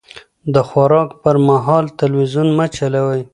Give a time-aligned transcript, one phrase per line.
[0.53, 3.21] د خوراک پر مهال تلويزيون مه چلوئ.